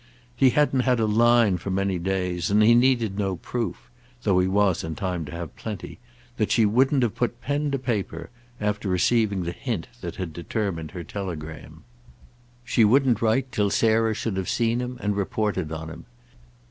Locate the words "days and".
1.99-2.63